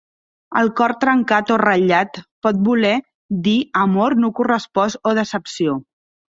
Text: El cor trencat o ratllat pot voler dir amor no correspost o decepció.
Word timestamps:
El 0.59 0.69
cor 0.77 0.93
trencat 1.01 1.51
o 1.55 1.57
ratllat 1.61 2.17
pot 2.47 2.63
voler 2.69 2.95
dir 3.49 3.55
amor 3.83 4.17
no 4.25 4.33
correspost 4.41 5.13
o 5.13 5.15
decepció. 5.21 5.79